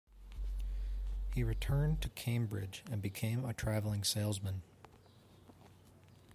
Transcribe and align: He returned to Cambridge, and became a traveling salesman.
He 1.31 1.43
returned 1.43 2.01
to 2.01 2.09
Cambridge, 2.09 2.81
and 2.89 3.03
became 3.03 3.45
a 3.45 3.53
traveling 3.53 4.03
salesman. 4.03 4.63